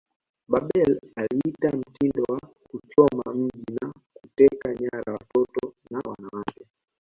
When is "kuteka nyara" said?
4.21-5.13